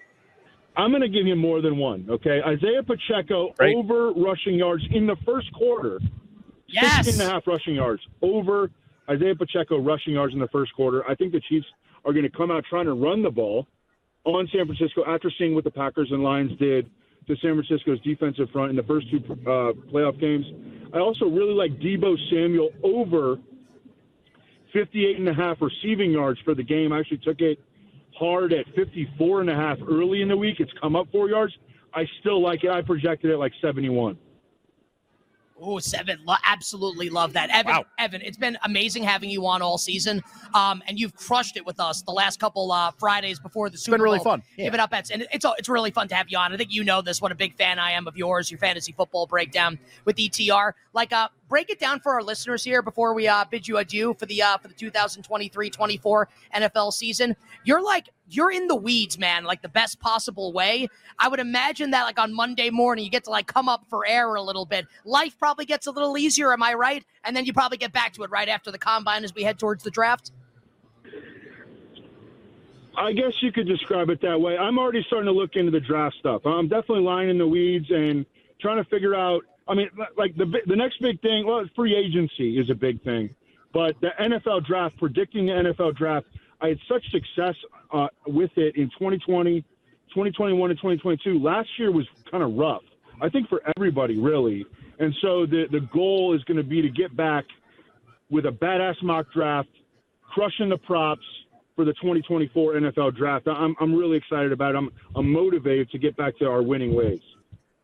I'm 0.78 0.90
going 0.90 1.02
to 1.02 1.08
give 1.08 1.26
you 1.26 1.36
more 1.36 1.60
than 1.60 1.78
one. 1.78 2.06
Okay, 2.08 2.40
Isaiah 2.42 2.82
Pacheco 2.82 3.54
right. 3.58 3.74
over 3.74 4.12
rushing 4.12 4.54
yards 4.54 4.84
in 4.90 5.06
the 5.06 5.16
first 5.24 5.52
quarter. 5.52 6.00
Yes, 6.68 7.06
16 7.06 7.20
and 7.20 7.30
a 7.30 7.34
half 7.34 7.46
rushing 7.46 7.74
yards 7.74 8.02
over 8.22 8.70
Isaiah 9.08 9.34
Pacheco 9.34 9.78
rushing 9.78 10.14
yards 10.14 10.34
in 10.34 10.40
the 10.40 10.48
first 10.48 10.74
quarter. 10.74 11.08
I 11.08 11.14
think 11.14 11.32
the 11.32 11.40
Chiefs 11.48 11.66
are 12.04 12.12
going 12.12 12.24
to 12.24 12.36
come 12.36 12.50
out 12.50 12.64
trying 12.68 12.86
to 12.86 12.94
run 12.94 13.22
the 13.22 13.30
ball 13.30 13.66
on 14.24 14.48
San 14.52 14.66
Francisco 14.66 15.04
after 15.06 15.30
seeing 15.38 15.54
what 15.54 15.64
the 15.64 15.70
Packers 15.70 16.08
and 16.10 16.22
Lions 16.22 16.56
did 16.58 16.90
to 17.26 17.36
San 17.36 17.54
Francisco's 17.54 18.00
defensive 18.00 18.48
front 18.50 18.70
in 18.70 18.76
the 18.76 18.82
first 18.82 19.10
two 19.10 19.18
uh, 19.18 19.72
playoff 19.92 20.18
games. 20.20 20.46
I 20.92 20.98
also 20.98 21.26
really 21.26 21.54
like 21.54 21.72
Deebo 21.80 22.16
Samuel 22.30 22.70
over 22.82 23.36
58 24.72 25.18
and 25.18 25.28
a 25.28 25.34
half 25.34 25.58
receiving 25.60 26.12
yards 26.12 26.38
for 26.44 26.54
the 26.54 26.62
game. 26.62 26.92
I 26.92 27.00
actually 27.00 27.18
took 27.18 27.40
it 27.40 27.58
hard 28.18 28.52
at 28.52 28.66
54 28.74 29.42
and 29.42 29.50
a 29.50 29.54
half 29.54 29.78
early 29.88 30.22
in 30.22 30.28
the 30.28 30.36
week. 30.36 30.56
It's 30.60 30.72
come 30.80 30.96
up 30.96 31.06
four 31.10 31.28
yards. 31.28 31.52
I 31.94 32.04
still 32.20 32.42
like 32.42 32.64
it. 32.64 32.70
I 32.70 32.82
projected 32.82 33.30
it 33.30 33.38
like 33.38 33.52
71. 33.60 34.18
Oh, 35.58 35.78
seven. 35.78 36.18
Lo- 36.26 36.34
absolutely 36.44 37.08
love 37.08 37.32
that. 37.32 37.48
Evan, 37.50 37.72
Wow. 37.76 37.84
Evan, 37.98 38.20
it's 38.20 38.36
been 38.36 38.58
amazing 38.64 39.02
having 39.02 39.30
you 39.30 39.46
on 39.46 39.62
all 39.62 39.78
season. 39.78 40.22
Um, 40.52 40.82
and 40.86 40.98
you've 40.98 41.14
crushed 41.14 41.56
it 41.56 41.64
with 41.64 41.80
us 41.80 42.02
the 42.02 42.12
last 42.12 42.38
couple 42.38 42.70
uh, 42.72 42.90
Fridays 42.98 43.38
before 43.40 43.70
the 43.70 43.78
Super 43.78 43.96
Bowl. 43.96 44.04
been 44.04 44.12
really 44.12 44.22
fun. 44.24 44.42
Yeah. 44.58 44.64
Giving 44.66 44.80
up 44.80 44.90
bets. 44.90 45.10
And 45.10 45.26
it's 45.32 45.46
it's 45.58 45.68
really 45.68 45.90
fun 45.90 46.08
to 46.08 46.14
have 46.14 46.26
you 46.28 46.36
on. 46.36 46.52
I 46.52 46.56
think 46.58 46.72
you 46.72 46.84
know 46.84 47.00
this, 47.00 47.22
what 47.22 47.32
a 47.32 47.34
big 47.34 47.54
fan 47.56 47.78
I 47.78 47.92
am 47.92 48.06
of 48.06 48.16
yours, 48.18 48.50
your 48.50 48.58
fantasy 48.58 48.92
football 48.92 49.26
breakdown 49.26 49.78
with 50.04 50.16
ETR. 50.16 50.72
Like, 50.92 51.12
uh, 51.14 51.28
break 51.48 51.70
it 51.70 51.78
down 51.78 52.00
for 52.00 52.12
our 52.12 52.22
listeners 52.22 52.64
here 52.64 52.82
before 52.82 53.14
we 53.14 53.28
uh, 53.28 53.44
bid 53.50 53.66
you 53.66 53.78
adieu 53.78 54.14
for 54.18 54.26
the 54.26 54.42
uh, 54.42 54.58
for 54.58 54.68
the 54.68 54.74
2023-24 54.74 56.26
NFL 56.54 56.92
season. 56.92 57.36
You're 57.64 57.82
like 57.82 58.10
you're 58.28 58.50
in 58.50 58.66
the 58.66 58.74
weeds, 58.74 59.18
man, 59.18 59.44
like 59.44 59.62
the 59.62 59.68
best 59.68 60.00
possible 60.00 60.52
way. 60.52 60.88
I 61.18 61.28
would 61.28 61.40
imagine 61.40 61.90
that 61.92 62.04
like 62.04 62.18
on 62.18 62.34
Monday 62.34 62.70
morning 62.70 63.04
you 63.04 63.10
get 63.10 63.24
to 63.24 63.30
like 63.30 63.46
come 63.46 63.68
up 63.68 63.86
for 63.88 64.06
air 64.06 64.34
a 64.34 64.42
little 64.42 64.66
bit. 64.66 64.86
Life 65.04 65.38
probably 65.38 65.64
gets 65.64 65.86
a 65.86 65.90
little 65.90 66.18
easier, 66.18 66.52
am 66.52 66.62
I 66.62 66.74
right? 66.74 67.04
And 67.24 67.36
then 67.36 67.44
you 67.44 67.52
probably 67.52 67.78
get 67.78 67.92
back 67.92 68.12
to 68.14 68.22
it 68.22 68.30
right 68.30 68.48
after 68.48 68.70
the 68.70 68.78
combine 68.78 69.24
as 69.24 69.34
we 69.34 69.42
head 69.42 69.58
towards 69.58 69.84
the 69.84 69.90
draft. 69.90 70.32
I 72.98 73.12
guess 73.12 73.42
you 73.42 73.52
could 73.52 73.66
describe 73.66 74.08
it 74.08 74.22
that 74.22 74.40
way. 74.40 74.56
I'm 74.56 74.78
already 74.78 75.04
starting 75.06 75.26
to 75.26 75.32
look 75.32 75.54
into 75.54 75.70
the 75.70 75.80
draft 75.80 76.16
stuff. 76.18 76.46
I'm 76.46 76.66
definitely 76.68 77.04
lying 77.04 77.28
in 77.28 77.36
the 77.36 77.46
weeds 77.46 77.90
and 77.90 78.24
trying 78.60 78.82
to 78.82 78.88
figure 78.88 79.14
out. 79.14 79.42
I 79.68 79.74
mean, 79.74 79.90
like 80.16 80.36
the 80.36 80.46
the 80.66 80.76
next 80.76 81.00
big 81.00 81.20
thing. 81.20 81.46
Well, 81.46 81.64
free 81.74 81.96
agency 81.96 82.58
is 82.58 82.70
a 82.70 82.74
big 82.74 83.02
thing, 83.02 83.34
but 83.72 83.96
the 84.00 84.10
NFL 84.20 84.66
draft, 84.66 84.96
predicting 84.98 85.46
the 85.46 85.52
NFL 85.52 85.96
draft, 85.96 86.26
I 86.60 86.68
had 86.68 86.78
such 86.88 87.04
success 87.10 87.54
uh, 87.92 88.08
with 88.26 88.50
it 88.56 88.76
in 88.76 88.88
2020, 88.90 89.60
2021, 89.60 90.70
and 90.70 90.78
2022. 90.78 91.38
Last 91.38 91.68
year 91.78 91.90
was 91.90 92.06
kind 92.30 92.42
of 92.42 92.54
rough. 92.54 92.82
I 93.20 93.28
think 93.28 93.48
for 93.48 93.62
everybody, 93.76 94.18
really. 94.18 94.64
And 94.98 95.14
so 95.20 95.46
the 95.46 95.66
the 95.70 95.80
goal 95.80 96.34
is 96.34 96.42
going 96.44 96.58
to 96.58 96.64
be 96.64 96.80
to 96.82 96.88
get 96.88 97.16
back 97.16 97.44
with 98.30 98.46
a 98.46 98.50
badass 98.50 99.02
mock 99.02 99.32
draft, 99.32 99.68
crushing 100.22 100.68
the 100.68 100.78
props 100.78 101.24
for 101.74 101.84
the 101.84 101.92
2024 101.94 102.74
NFL 102.74 103.16
draft. 103.16 103.46
I'm 103.48 103.74
I'm 103.80 103.94
really 103.94 104.16
excited 104.16 104.52
about 104.52 104.74
it. 104.74 104.78
I'm 104.78 104.90
I'm 105.14 105.30
motivated 105.30 105.90
to 105.90 105.98
get 105.98 106.16
back 106.16 106.36
to 106.38 106.46
our 106.46 106.62
winning 106.62 106.94
ways. 106.94 107.20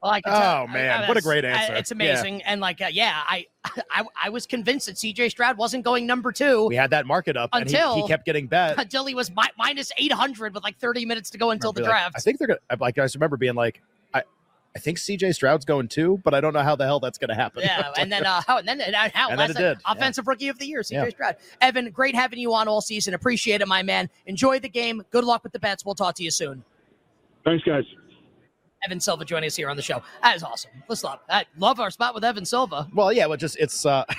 Well, 0.02 0.10
I 0.10 0.20
can 0.20 0.32
Oh, 0.32 0.66
man, 0.66 0.90
I- 0.90 1.08
what 1.08 1.10
a 1.10 1.20
that's- 1.20 1.24
great 1.24 1.44
I- 1.44 1.48
answer. 1.48 1.74
It's 1.74 1.90
Yeah. 1.90 1.94
amazing, 1.94 2.42
and 2.42 2.60
like, 2.60 2.80
uh, 2.80 2.88
yeah, 2.90 3.22
I, 3.24 3.46
I, 3.90 4.04
I 4.24 4.28
was 4.30 4.46
convinced 4.46 4.86
that 4.86 4.98
C.J. 4.98 5.28
Stroud 5.28 5.56
wasn't 5.56 5.84
going 5.84 6.06
number 6.06 6.32
two 6.32 6.66
We 6.66 6.74
had 6.74 6.90
that 6.90 7.06
market 7.06 7.36
up, 7.36 7.50
and 7.52 7.68
he, 7.70 7.76
Until- 7.76 7.94
he 7.94 8.08
kept 8.08 8.24
getting 8.26 8.48
bet. 8.48 8.78
until 8.78 9.06
he 9.06 9.14
was 9.14 9.30
mi- 9.30 9.42
minus 9.56 9.92
eight 9.98 10.12
hundred 10.12 10.54
with 10.54 10.64
like 10.64 10.76
thirty 10.78 11.04
minutes 11.06 11.30
to 11.30 11.38
go 11.38 11.52
until 11.52 11.72
the 11.72 11.82
Be 11.82 11.86
like, 11.86 11.90
draft. 11.92 12.14
I 12.16 12.20
think 12.20 12.38
they're 12.38 12.48
gonna. 12.48 12.58
Like 12.80 12.98
I 12.98 13.02
just 13.04 13.14
remember 13.14 13.36
being 13.36 13.54
like, 13.54 13.80
I, 14.12 14.22
I 14.74 14.78
think 14.80 14.98
C.J. 14.98 15.30
Stroud's 15.32 15.64
going 15.64 15.86
too, 15.86 16.20
but 16.24 16.34
I 16.34 16.40
don't 16.40 16.52
know 16.52 16.62
how 16.62 16.74
the 16.74 16.84
hell 16.84 16.98
that's 16.98 17.18
going 17.18 17.28
to 17.28 17.36
happen. 17.36 17.62
Yeah, 17.62 17.92
and 17.96 18.10
then 18.10 18.26
uh, 18.26 18.42
how 18.44 18.58
and 18.58 18.66
then 18.66 18.80
and 18.80 18.96
how 18.96 19.28
And 19.30 19.38
then 19.38 19.50
last 19.50 19.50
it 19.50 19.62
night, 19.62 19.68
did, 19.74 19.78
yeah. 19.86 19.92
offensive 19.92 20.26
rookie 20.26 20.48
of 20.48 20.58
the 20.58 20.66
year, 20.66 20.80
CJ 20.80 20.90
Yeah. 20.94 21.08
Stroud. 21.10 21.36
Evan, 21.60 21.90
great 21.92 22.16
having 22.16 22.40
you 22.40 22.52
on 22.54 22.66
all 22.66 22.80
season. 22.80 23.14
Appreciate 23.14 23.60
it, 23.60 23.68
my 23.68 23.84
man. 23.84 24.10
Enjoy 24.26 24.58
the 24.58 24.68
game. 24.68 25.04
Good 25.12 25.22
luck 25.24 25.44
with 25.44 25.52
the 25.52 25.60
bets. 25.60 25.84
We'll 25.84 25.94
talk 25.94 26.16
to 26.16 26.24
you 26.24 26.32
soon. 26.32 26.64
Thanks, 27.44 27.62
guys. 27.64 27.84
Evan 28.84 29.00
Silva 29.00 29.24
joining 29.24 29.46
us 29.46 29.56
here 29.56 29.68
on 29.70 29.76
the 29.76 29.82
show. 29.82 30.02
That 30.22 30.36
is 30.36 30.42
awesome. 30.42 30.70
Let's 30.88 31.04
love. 31.04 31.20
I 31.28 31.44
love 31.58 31.80
our 31.80 31.90
spot 31.90 32.14
with 32.14 32.24
Evan 32.24 32.44
Silva. 32.44 32.88
well, 32.94 33.12
yeah, 33.12 33.26
well, 33.26 33.36
just 33.36 33.56
it's. 33.58 33.86
uh 33.86 34.04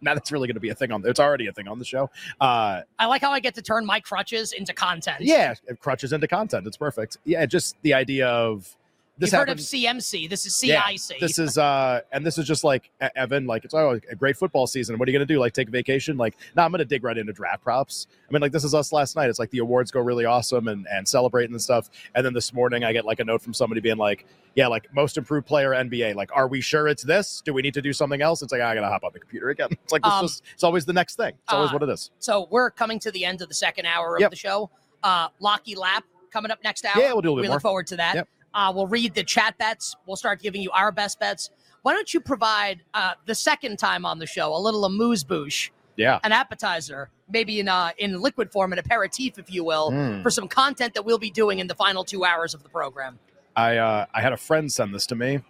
Now 0.00 0.12
that's 0.12 0.30
really 0.30 0.46
going 0.46 0.54
to 0.54 0.60
be 0.60 0.68
a 0.68 0.74
thing 0.74 0.92
on. 0.92 1.02
It's 1.06 1.18
already 1.18 1.46
a 1.46 1.52
thing 1.52 1.66
on 1.66 1.78
the 1.78 1.84
show. 1.84 2.10
Uh 2.38 2.82
I 2.98 3.06
like 3.06 3.22
how 3.22 3.30
I 3.32 3.40
get 3.40 3.54
to 3.54 3.62
turn 3.62 3.86
my 3.86 4.00
crutches 4.00 4.52
into 4.52 4.74
content. 4.74 5.22
Yeah, 5.22 5.54
crutches 5.80 6.12
into 6.12 6.28
content. 6.28 6.66
It's 6.66 6.76
perfect. 6.76 7.16
Yeah, 7.24 7.46
just 7.46 7.76
the 7.82 7.94
idea 7.94 8.28
of 8.28 8.76
this 9.16 9.30
You've 9.30 9.38
heard 9.38 9.48
of. 9.48 9.58
CMC. 9.58 10.28
This 10.28 10.44
is 10.44 10.62
Yeah, 10.64 10.84
CIC. 10.88 11.20
This 11.20 11.38
is 11.38 11.56
uh 11.56 12.00
and 12.10 12.26
this 12.26 12.36
is 12.36 12.46
just 12.46 12.64
like 12.64 12.90
Evan, 13.14 13.46
like 13.46 13.64
it's 13.64 13.72
oh, 13.74 14.00
a 14.10 14.14
great 14.16 14.36
football 14.36 14.66
season. 14.66 14.98
What 14.98 15.08
are 15.08 15.12
you 15.12 15.16
gonna 15.16 15.24
do? 15.26 15.38
Like 15.38 15.52
take 15.52 15.68
a 15.68 15.70
vacation? 15.70 16.16
Like, 16.16 16.36
no, 16.56 16.64
I'm 16.64 16.72
gonna 16.72 16.84
dig 16.84 17.04
right 17.04 17.16
into 17.16 17.32
draft 17.32 17.62
props. 17.62 18.08
I 18.28 18.32
mean, 18.32 18.42
like 18.42 18.50
this 18.50 18.64
is 18.64 18.74
us 18.74 18.92
last 18.92 19.14
night. 19.14 19.30
It's 19.30 19.38
like 19.38 19.50
the 19.50 19.58
awards 19.58 19.90
go 19.92 20.00
really 20.00 20.24
awesome 20.24 20.66
and 20.66 20.86
and 20.90 21.06
celebrating 21.06 21.52
and 21.52 21.62
stuff. 21.62 21.90
And 22.16 22.26
then 22.26 22.32
this 22.34 22.52
morning 22.52 22.82
I 22.82 22.92
get 22.92 23.04
like 23.04 23.20
a 23.20 23.24
note 23.24 23.40
from 23.40 23.54
somebody 23.54 23.80
being 23.80 23.98
like, 23.98 24.26
Yeah, 24.56 24.66
like 24.66 24.92
most 24.92 25.16
improved 25.16 25.46
player 25.46 25.70
NBA. 25.70 26.16
Like, 26.16 26.30
are 26.34 26.48
we 26.48 26.60
sure 26.60 26.88
it's 26.88 27.04
this? 27.04 27.40
Do 27.44 27.54
we 27.54 27.62
need 27.62 27.74
to 27.74 27.82
do 27.82 27.92
something 27.92 28.20
else? 28.20 28.42
It's 28.42 28.50
like 28.50 28.62
I 28.62 28.74
gotta 28.74 28.88
hop 28.88 29.04
on 29.04 29.10
the 29.12 29.20
computer 29.20 29.50
again. 29.50 29.68
It's 29.84 29.92
like 29.92 30.02
this 30.02 30.12
Um, 30.12 30.24
just 30.24 30.42
it's 30.54 30.64
always 30.64 30.84
the 30.86 30.92
next 30.92 31.14
thing. 31.16 31.34
It's 31.44 31.52
always 31.52 31.70
uh, 31.70 31.74
what 31.74 31.82
it 31.84 31.88
is. 31.88 32.10
so 32.18 32.48
we're 32.50 32.70
coming 32.70 32.98
to 33.00 33.12
the 33.12 33.24
end 33.24 33.42
of 33.42 33.48
the 33.48 33.54
second 33.54 33.86
hour 33.86 34.16
of 34.16 34.22
Yep. 34.22 34.30
the 34.30 34.36
show. 34.36 34.70
Uh, 35.04 35.28
Locky 35.38 35.76
Lap 35.76 36.02
coming 36.32 36.50
up 36.50 36.58
next 36.64 36.84
hour. 36.84 37.00
Yeah, 37.00 37.12
we'll 37.12 37.22
do 37.22 37.28
a 37.28 37.30
little 37.30 37.36
we 37.36 37.42
bit 37.42 37.50
look 37.52 37.62
forward 37.62 37.86
to 37.88 37.96
that. 37.96 38.14
Yep. 38.16 38.28
Uh, 38.54 38.72
we'll 38.74 38.86
read 38.86 39.14
the 39.14 39.24
chat 39.24 39.58
bets. 39.58 39.96
We'll 40.06 40.16
start 40.16 40.40
giving 40.40 40.62
you 40.62 40.70
our 40.70 40.92
best 40.92 41.18
bets. 41.18 41.50
Why 41.82 41.92
don't 41.92 42.14
you 42.14 42.20
provide 42.20 42.82
uh, 42.94 43.14
the 43.26 43.34
second 43.34 43.78
time 43.78 44.06
on 44.06 44.18
the 44.18 44.26
show 44.26 44.54
a 44.56 44.58
little 44.58 44.84
amuse 44.84 45.24
bouche, 45.24 45.70
Yeah. 45.96 46.18
an 46.24 46.32
appetizer, 46.32 47.10
maybe 47.28 47.60
in 47.60 47.68
uh, 47.68 47.90
in 47.98 48.20
liquid 48.22 48.50
form, 48.52 48.72
an 48.72 48.78
aperitif, 48.78 49.38
if 49.38 49.50
you 49.52 49.64
will, 49.64 49.90
Mm. 49.90 50.22
for 50.22 50.30
some 50.30 50.48
content 50.48 50.94
that 50.94 51.04
we'll 51.04 51.18
be 51.18 51.30
doing 51.30 51.58
in 51.58 51.66
the 51.66 51.74
final 51.74 52.04
two 52.04 52.24
hours 52.24 52.54
of 52.54 52.62
the 52.62 52.68
program. 52.70 53.18
I 53.56 53.76
uh, 53.76 54.06
I 54.14 54.20
had 54.22 54.32
a 54.32 54.36
friend 54.36 54.72
send 54.72 54.94
this 54.94 55.06
to 55.08 55.14
me. 55.14 55.40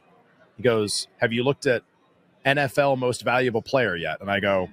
He 0.56 0.62
goes, 0.62 1.06
"Have 1.18 1.32
you 1.32 1.44
looked 1.44 1.66
at 1.66 1.82
NFL 2.44 2.96
Most 2.98 3.22
Valuable 3.22 3.62
Player 3.62 3.94
yet?" 3.96 4.20
And 4.20 4.30
I 4.30 4.40
go, 4.40 4.68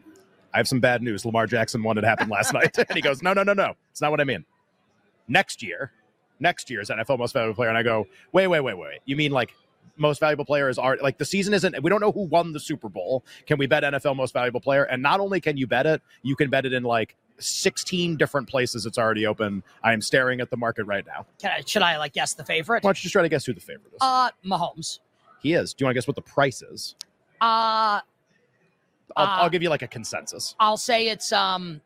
"I 0.54 0.58
have 0.58 0.68
some 0.68 0.80
bad 0.80 1.02
news. 1.04 1.26
Lamar 1.26 1.48
Jackson 1.48 1.84
won. 1.84 1.98
It 1.98 2.04
happened 2.04 2.32
last 2.32 2.54
night." 2.60 2.78
And 2.78 2.92
he 2.94 3.02
goes, 3.02 3.22
"No, 3.22 3.34
no, 3.34 3.44
no, 3.44 3.54
no. 3.54 3.74
It's 3.92 4.02
not 4.02 4.10
what 4.12 4.20
I 4.22 4.24
mean. 4.24 4.46
Next 5.28 5.62
year, 5.64 5.92
next 6.41 6.69
year's 6.69 6.89
NFL 6.89 7.17
Most 7.19 7.33
Valuable 7.33 7.55
Player." 7.55 7.69
And 7.69 7.77
I 7.77 7.83
go, 7.83 8.07
"Wait, 8.33 8.48
wait, 8.48 8.60
wait, 8.62 8.77
wait. 8.77 9.00
You 9.05 9.15
mean 9.15 9.31
like?" 9.31 9.53
Most 9.98 10.19
valuable 10.19 10.45
player 10.45 10.67
is 10.69 10.79
art. 10.79 11.03
Like 11.03 11.17
the 11.19 11.25
season 11.25 11.53
isn't. 11.53 11.83
We 11.83 11.89
don't 11.89 12.00
know 12.00 12.13
who 12.13 12.21
won 12.21 12.53
the 12.53 12.60
Super 12.60 12.88
Bowl. 12.89 13.24
Can 13.45 13.57
we 13.60 13.67
bet 13.67 13.83
NFL 13.83 14.15
most 14.15 14.33
valuable 14.33 14.62
player? 14.62 14.83
And 14.83 15.03
not 15.03 15.19
only 15.19 15.39
can 15.41 15.57
you 15.57 15.67
bet 15.67 15.86
it, 15.86 16.01
you 16.24 16.36
can 16.36 16.50
bet 16.50 16.65
it 16.65 16.74
in 16.74 16.81
like 16.83 17.15
16 17.39 18.15
different 18.15 18.48
places. 18.48 18.86
It's 18.86 18.98
already 18.98 19.27
open. 19.27 19.62
I 19.83 19.91
am 19.93 20.01
staring 20.01 20.39
at 20.39 20.50
the 20.50 20.57
market 20.57 20.86
right 20.86 21.05
now. 21.05 21.25
Can 21.39 21.51
I, 21.51 21.62
should 21.65 21.81
I 21.81 21.98
like 21.98 22.13
guess 22.13 22.33
the 22.33 22.43
favorite? 22.43 22.83
Why 22.83 22.88
don't 22.88 22.98
you 23.00 23.03
just 23.03 23.12
try 23.13 23.21
to 23.21 23.29
guess 23.29 23.45
who 23.45 23.53
the 23.53 23.60
favorite 23.60 23.91
is? 23.93 23.98
Uh, 24.00 24.29
Mahomes. 24.45 25.00
He 25.41 25.53
is. 25.53 25.74
Do 25.74 25.83
you 25.83 25.86
want 25.88 25.93
to 25.95 25.98
guess 26.00 26.07
what 26.07 26.15
the 26.15 26.21
price 26.21 26.62
is? 26.62 26.95
Uh, 27.41 28.00
I'll, 28.00 28.01
Uh, 29.17 29.25
I'll 29.41 29.50
give 29.50 29.62
you 29.62 29.69
like 29.69 29.81
a 29.81 29.88
consensus. 29.88 30.55
I'll 30.60 30.77
say 30.77 31.10
it's 31.10 31.31
um, 31.33 31.81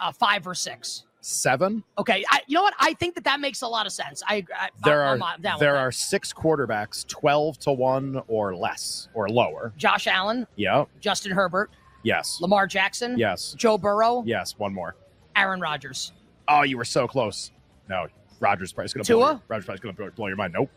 uh, 0.00 0.12
five 0.12 0.46
or 0.46 0.54
six. 0.54 1.04
Seven. 1.28 1.82
Okay, 1.98 2.24
I, 2.30 2.42
you 2.46 2.54
know 2.54 2.62
what? 2.62 2.74
I 2.78 2.92
think 2.94 3.16
that 3.16 3.24
that 3.24 3.40
makes 3.40 3.62
a 3.62 3.66
lot 3.66 3.84
of 3.84 3.90
sense. 3.90 4.22
I, 4.28 4.44
I 4.56 4.68
There 4.84 5.04
I'm, 5.04 5.20
are 5.20 5.34
I'm 5.44 5.58
there 5.58 5.74
are 5.76 5.90
six 5.90 6.32
quarterbacks, 6.32 7.04
twelve 7.08 7.58
to 7.60 7.72
one 7.72 8.22
or 8.28 8.54
less 8.54 9.08
or 9.12 9.28
lower. 9.28 9.72
Josh 9.76 10.06
Allen, 10.06 10.46
Yeah. 10.54 10.84
Justin 11.00 11.32
Herbert, 11.32 11.70
Yes. 12.04 12.38
Lamar 12.40 12.68
Jackson, 12.68 13.18
Yes. 13.18 13.56
Joe 13.58 13.76
Burrow, 13.76 14.22
Yes. 14.24 14.54
One 14.56 14.72
more. 14.72 14.94
Aaron 15.34 15.58
Rodgers. 15.60 16.12
Oh, 16.46 16.62
you 16.62 16.76
were 16.76 16.84
so 16.84 17.08
close. 17.08 17.50
No, 17.88 18.06
Rodgers 18.38 18.72
probably 18.72 18.92
going 18.92 19.04
to 19.04 19.12
blow 19.14 19.20
Tua? 19.20 19.32
your, 19.32 19.42
Rodgers 19.48 19.64
probably 19.66 19.80
going 19.92 19.96
to 20.10 20.14
blow 20.14 20.28
your 20.28 20.36
mind. 20.36 20.52
Nope. 20.52 20.70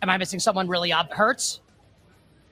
Am 0.00 0.10
I 0.10 0.16
missing 0.16 0.38
someone 0.38 0.68
really 0.68 0.90
hurts? 0.90 1.60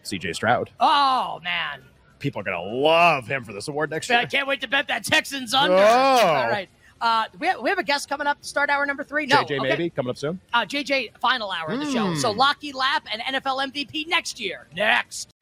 C.J. 0.03 0.33
Stroud. 0.33 0.71
Oh 0.81 1.39
man, 1.45 1.83
People 2.23 2.41
are 2.41 2.45
going 2.45 2.57
to 2.57 2.77
love 2.77 3.27
him 3.27 3.43
for 3.43 3.53
this 3.53 3.67
award 3.67 3.91
next 3.91 4.09
year. 4.09 4.21
I 4.21 4.27
can't 4.27 4.47
wait 4.47 4.61
to 4.61 4.69
bet 4.69 4.87
that 4.87 5.05
Texans 5.05 5.53
under. 5.53 5.75
Oh. 5.75 5.81
All 5.81 6.49
right. 6.49 6.69
Uh, 7.01 7.25
we, 7.41 7.49
have, 7.49 7.61
we 7.61 7.69
have 7.69 7.81
a 7.81 7.83
guest 7.83 8.09
coming 8.09 8.29
up 8.29 8.41
to 8.41 8.47
start 8.47 8.71
hour 8.71 8.87
number 8.87 9.03
three. 9.03 9.27
No, 9.27 9.39
JJ 9.39 9.59
okay. 9.59 9.59
maybe 9.59 9.91
coming 9.91 10.11
up 10.11 10.17
soon. 10.17 10.41
Uh, 10.55 10.65
JJ, 10.65 11.19
final 11.19 11.51
hour 11.51 11.71
of 11.71 11.81
the 11.81 11.91
show. 11.91 12.11
Hmm. 12.11 12.15
So 12.15 12.31
Locky 12.31 12.71
Lap 12.71 13.05
and 13.13 13.21
NFL 13.23 13.73
MVP 13.73 14.07
next 14.07 14.39
year. 14.39 14.69
Next. 14.77 15.35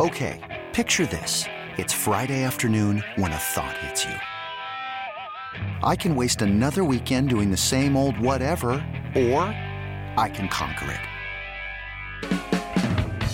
Okay, 0.00 0.62
picture 0.72 1.06
this. 1.06 1.44
It's 1.76 1.92
Friday 1.92 2.44
afternoon 2.44 3.02
when 3.16 3.32
a 3.32 3.36
thought 3.36 3.76
hits 3.78 4.04
you. 4.04 4.14
I 5.82 5.96
can 5.96 6.14
waste 6.14 6.40
another 6.40 6.84
weekend 6.84 7.28
doing 7.28 7.50
the 7.50 7.56
same 7.56 7.96
old 7.96 8.16
whatever, 8.20 8.74
or 9.16 9.40
I 10.16 10.30
can 10.32 10.48
conquer 10.48 10.88
it. 10.92 11.11